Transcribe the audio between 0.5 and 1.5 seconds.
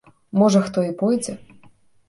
хто і пойдзе?